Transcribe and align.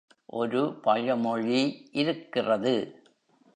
ஒரு 0.33 0.61
பழமொழி 0.83 1.61
இருக்கிறது. 1.93 2.75